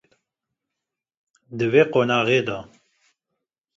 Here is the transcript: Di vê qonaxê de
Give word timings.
Di 1.57 1.65
vê 1.73 1.81
qonaxê 1.93 2.39
de 2.47 2.59